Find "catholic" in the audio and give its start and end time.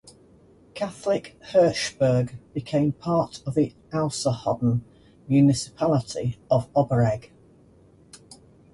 0.73-1.37